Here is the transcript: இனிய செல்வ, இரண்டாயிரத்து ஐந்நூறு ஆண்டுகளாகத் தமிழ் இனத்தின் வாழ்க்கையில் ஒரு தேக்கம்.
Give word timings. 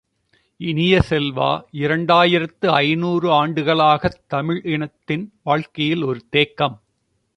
இனிய 0.57 1.01
செல்வ, 1.01 1.67
இரண்டாயிரத்து 1.71 2.67
ஐந்நூறு 2.67 3.31
ஆண்டுகளாகத் 3.31 4.21
தமிழ் 4.27 4.61
இனத்தின் 4.63 5.33
வாழ்க்கையில் 5.43 6.03
ஒரு 6.03 6.21
தேக்கம். 6.29 6.81